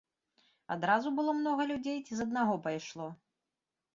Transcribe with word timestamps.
Адразу 0.75 1.11
было 1.19 1.31
многа 1.41 1.67
людзей 1.73 1.99
ці 2.05 2.13
з 2.19 2.25
аднаго 2.29 2.55
пайшло? 2.65 3.07